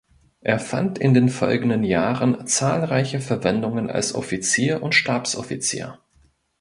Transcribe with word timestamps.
Er 0.41 0.57
fand 0.57 0.97
in 0.97 1.13
den 1.13 1.29
folgenden 1.29 1.83
Jahren 1.83 2.47
zahlreiche 2.47 3.19
Verwendungen 3.19 3.91
als 3.91 4.15
Offizier 4.15 4.81
und 4.81 4.95
Stabsoffizier. 4.95 5.99